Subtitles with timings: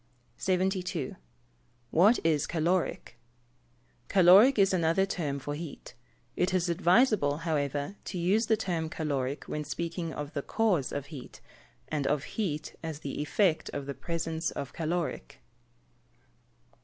[0.37, 1.15] 72.
[1.91, 3.19] What is caloric?
[4.07, 5.93] Caloric is another term for heat.
[6.35, 11.05] It is advisable, however, to use the term caloric when speaking of the cause of
[11.13, 11.39] heat,
[11.87, 15.39] and of heat as the effect of the presence of caloric.